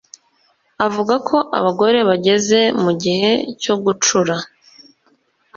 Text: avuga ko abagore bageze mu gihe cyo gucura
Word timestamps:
avuga 0.85 1.15
ko 1.27 1.37
abagore 1.57 1.97
bageze 2.09 2.59
mu 2.83 2.91
gihe 3.03 3.31
cyo 3.61 3.73
gucura 3.83 4.35